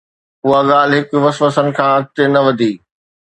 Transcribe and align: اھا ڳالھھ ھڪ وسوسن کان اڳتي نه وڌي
اھا 0.45 0.59
ڳالھھ 0.69 0.95
ھڪ 0.99 1.07
وسوسن 1.23 1.67
کان 1.77 1.89
اڳتي 1.97 2.23
نه 2.33 2.39
وڌي 2.45 2.71